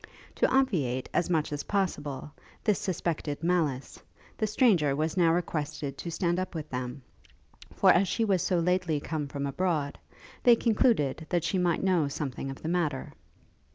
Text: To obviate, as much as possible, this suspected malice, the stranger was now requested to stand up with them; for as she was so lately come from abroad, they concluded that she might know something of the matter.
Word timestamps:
To 0.37 0.49
obviate, 0.51 1.09
as 1.13 1.29
much 1.29 1.53
as 1.53 1.61
possible, 1.61 2.31
this 2.63 2.79
suspected 2.79 3.43
malice, 3.43 4.01
the 4.35 4.47
stranger 4.47 4.95
was 4.95 5.15
now 5.15 5.31
requested 5.31 5.95
to 5.99 6.09
stand 6.09 6.39
up 6.39 6.55
with 6.55 6.67
them; 6.71 7.03
for 7.75 7.91
as 7.93 8.07
she 8.07 8.25
was 8.25 8.41
so 8.41 8.57
lately 8.57 8.99
come 8.99 9.27
from 9.27 9.45
abroad, 9.45 9.99
they 10.41 10.55
concluded 10.55 11.27
that 11.29 11.43
she 11.43 11.59
might 11.59 11.83
know 11.83 12.07
something 12.07 12.49
of 12.49 12.63
the 12.63 12.67
matter. 12.67 13.13